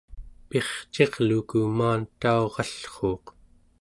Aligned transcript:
pircirluku 0.49 1.59
maantaurallruuq 1.77 3.25